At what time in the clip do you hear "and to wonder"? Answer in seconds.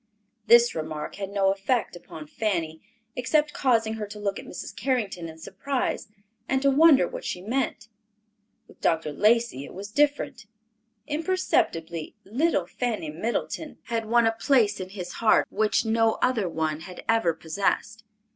6.49-7.07